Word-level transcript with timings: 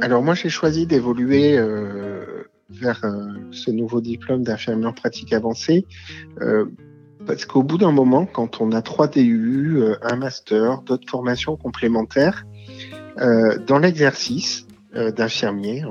Alors 0.00 0.22
moi 0.22 0.34
j'ai 0.34 0.48
choisi 0.48 0.86
d'évoluer 0.86 1.58
vers 2.70 3.02
ce 3.50 3.70
nouveau 3.70 4.00
diplôme 4.00 4.42
d'infirmier 4.42 4.86
en 4.86 4.92
pratique 4.92 5.32
avancée 5.32 5.86
parce 7.26 7.44
qu'au 7.44 7.62
bout 7.62 7.76
d'un 7.78 7.92
moment, 7.92 8.24
quand 8.24 8.60
on 8.60 8.72
a 8.72 8.80
trois 8.80 9.08
DU, 9.08 9.82
un 10.02 10.16
master, 10.16 10.82
d'autres 10.82 11.10
formations 11.10 11.56
complémentaires, 11.56 12.44
dans 13.16 13.78
l'exercice, 13.78 14.68
euh, 14.96 15.12
d'infirmiers, 15.12 15.84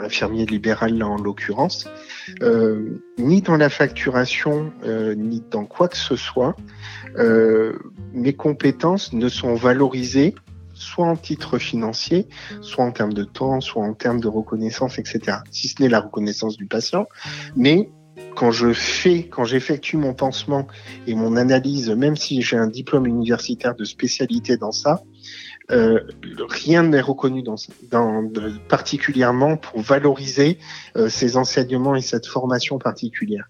infirmier 0.00 0.44
libéral 0.44 0.98
là 0.98 1.06
en 1.06 1.18
l'occurrence, 1.18 1.88
euh, 2.42 3.00
ni 3.16 3.42
dans 3.42 3.56
la 3.56 3.68
facturation, 3.68 4.72
euh, 4.84 5.14
ni 5.14 5.40
dans 5.52 5.66
quoi 5.66 5.86
que 5.86 5.96
ce 5.96 6.16
soit, 6.16 6.56
mes 8.12 8.32
compétences 8.32 9.12
ne 9.12 9.28
sont 9.28 9.54
valorisées 9.54 10.34
soit 10.74 11.06
en 11.06 11.16
titre 11.16 11.58
financier, 11.58 12.28
soit 12.60 12.84
en 12.84 12.92
termes 12.92 13.14
de 13.14 13.24
temps, 13.24 13.60
soit 13.60 13.82
en 13.82 13.94
termes 13.94 14.20
de 14.20 14.28
reconnaissance, 14.28 14.98
etc. 14.98 15.38
Si 15.50 15.68
ce 15.68 15.80
n'est 15.80 15.88
la 15.88 16.00
reconnaissance 16.00 16.56
du 16.56 16.66
patient, 16.66 17.06
mais 17.56 17.88
quand 18.36 18.50
je 18.50 18.72
fais, 18.72 19.24
quand 19.24 19.44
j'effectue 19.44 19.96
mon 19.96 20.14
pansement 20.14 20.66
et 21.06 21.14
mon 21.14 21.36
analyse, 21.36 21.90
même 21.90 22.16
si 22.16 22.42
j'ai 22.42 22.56
un 22.56 22.66
diplôme 22.66 23.06
universitaire 23.06 23.74
de 23.74 23.84
spécialité 23.84 24.56
dans 24.56 24.72
ça, 24.72 25.02
euh, 25.70 26.00
rien 26.48 26.82
n'est 26.82 27.00
reconnu 27.00 27.42
dans, 27.42 27.56
particulièrement 28.68 29.56
pour 29.56 29.80
valoriser 29.80 30.58
euh, 30.96 31.08
ces 31.08 31.36
enseignements 31.36 31.94
et 31.94 32.02
cette 32.02 32.26
formation 32.26 32.78
particulière. 32.78 33.48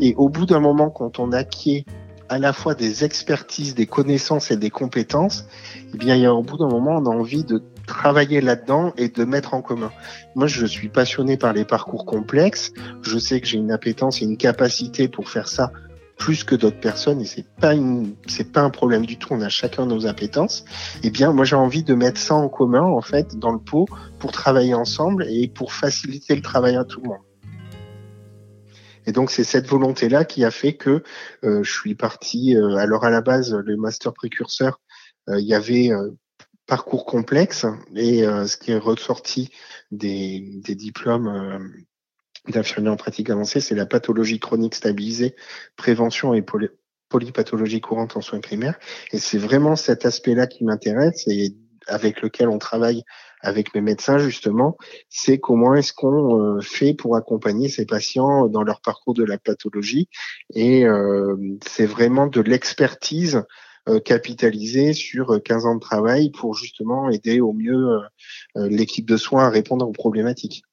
Et 0.00 0.14
au 0.16 0.28
bout 0.28 0.46
d'un 0.46 0.60
moment, 0.60 0.90
quand 0.90 1.18
on 1.18 1.32
acquiert 1.32 1.82
à 2.30 2.38
la 2.38 2.52
fois 2.52 2.76
des 2.76 3.02
expertises, 3.02 3.74
des 3.74 3.86
connaissances 3.86 4.52
et 4.52 4.56
des 4.56 4.70
compétences, 4.70 5.46
eh 5.92 5.98
bien, 5.98 6.14
il 6.14 6.22
y 6.22 6.26
a 6.26 6.32
au 6.32 6.44
bout 6.44 6.58
d'un 6.58 6.68
moment, 6.68 6.92
on 6.92 7.06
a 7.06 7.10
envie 7.10 7.42
de 7.42 7.60
travailler 7.88 8.40
là-dedans 8.40 8.92
et 8.96 9.08
de 9.08 9.24
mettre 9.24 9.52
en 9.52 9.62
commun. 9.62 9.90
Moi, 10.36 10.46
je 10.46 10.64
suis 10.64 10.88
passionné 10.88 11.36
par 11.36 11.52
les 11.52 11.64
parcours 11.64 12.06
complexes. 12.06 12.72
Je 13.02 13.18
sais 13.18 13.40
que 13.40 13.48
j'ai 13.48 13.58
une 13.58 13.72
appétence 13.72 14.22
et 14.22 14.26
une 14.26 14.36
capacité 14.36 15.08
pour 15.08 15.28
faire 15.28 15.48
ça 15.48 15.72
plus 16.18 16.44
que 16.44 16.54
d'autres 16.54 16.78
personnes 16.78 17.20
et 17.20 17.24
c'est 17.24 17.46
pas 17.60 17.74
une, 17.74 18.14
c'est 18.28 18.52
pas 18.52 18.60
un 18.60 18.70
problème 18.70 19.06
du 19.06 19.16
tout. 19.16 19.28
On 19.32 19.40
a 19.40 19.48
chacun 19.48 19.86
nos 19.86 20.06
appétences. 20.06 20.64
Eh 21.02 21.10
bien, 21.10 21.32
moi, 21.32 21.44
j'ai 21.44 21.56
envie 21.56 21.82
de 21.82 21.94
mettre 21.94 22.20
ça 22.20 22.36
en 22.36 22.48
commun, 22.48 22.82
en 22.82 23.00
fait, 23.00 23.36
dans 23.38 23.50
le 23.50 23.58
pot 23.58 23.88
pour 24.20 24.30
travailler 24.30 24.74
ensemble 24.74 25.26
et 25.28 25.48
pour 25.48 25.72
faciliter 25.72 26.36
le 26.36 26.42
travail 26.42 26.76
à 26.76 26.84
tout 26.84 27.00
le 27.00 27.08
monde. 27.08 27.29
Et 29.10 29.12
donc 29.12 29.32
c'est 29.32 29.42
cette 29.42 29.66
volonté-là 29.66 30.24
qui 30.24 30.44
a 30.44 30.52
fait 30.52 30.74
que 30.74 31.02
euh, 31.42 31.64
je 31.64 31.72
suis 31.72 31.96
parti. 31.96 32.56
Euh, 32.56 32.76
alors 32.76 33.04
à 33.04 33.10
la 33.10 33.20
base, 33.20 33.52
le 33.52 33.76
master 33.76 34.12
précurseur, 34.12 34.80
euh, 35.28 35.40
il 35.40 35.46
y 35.48 35.52
avait 35.52 35.90
parcours 36.68 37.04
complexe 37.04 37.66
et 37.96 38.22
ce 38.22 38.56
qui 38.56 38.70
est 38.70 38.78
ressorti 38.78 39.50
des, 39.90 40.60
des 40.62 40.76
diplômes 40.76 41.72
d'infirmiers 42.46 42.90
en 42.90 42.96
pratique 42.96 43.30
avancée, 43.30 43.58
c'est 43.60 43.74
la 43.74 43.86
pathologie 43.86 44.38
chronique 44.38 44.76
stabilisée, 44.76 45.34
prévention 45.74 46.32
et 46.32 46.44
polypathologie 47.08 47.80
courante 47.80 48.16
en 48.16 48.20
soins 48.20 48.38
primaires. 48.38 48.78
Et 49.10 49.18
c'est 49.18 49.38
vraiment 49.38 49.74
cet 49.74 50.06
aspect-là 50.06 50.46
qui 50.46 50.62
m'intéresse 50.62 51.26
et 51.26 51.56
avec 51.88 52.22
lequel 52.22 52.48
on 52.48 52.58
travaille 52.58 53.02
avec 53.40 53.74
mes 53.74 53.80
médecins 53.80 54.18
justement, 54.18 54.76
c'est 55.08 55.38
comment 55.38 55.74
est-ce 55.74 55.92
qu'on 55.92 56.56
euh, 56.56 56.60
fait 56.60 56.94
pour 56.94 57.16
accompagner 57.16 57.68
ces 57.68 57.86
patients 57.86 58.48
dans 58.48 58.62
leur 58.62 58.80
parcours 58.80 59.14
de 59.14 59.24
la 59.24 59.38
pathologie. 59.38 60.08
Et 60.54 60.84
euh, 60.84 61.36
c'est 61.66 61.86
vraiment 61.86 62.26
de 62.26 62.40
l'expertise 62.40 63.42
euh, 63.88 64.00
capitalisée 64.00 64.92
sur 64.92 65.42
15 65.42 65.66
ans 65.66 65.74
de 65.74 65.80
travail 65.80 66.30
pour 66.30 66.54
justement 66.54 67.10
aider 67.10 67.40
au 67.40 67.52
mieux 67.52 67.98
l'équipe 68.56 69.06
de 69.06 69.16
soins 69.16 69.46
à 69.46 69.50
répondre 69.50 69.88
aux 69.88 69.92
problématiques. 69.92 70.64